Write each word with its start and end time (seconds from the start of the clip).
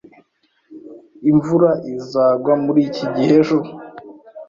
Imvura 1.29 1.69
izagwa 1.93 2.53
muri 2.63 2.79
iki 2.87 3.05
gihe 3.15 3.33
ejo. 3.41 3.57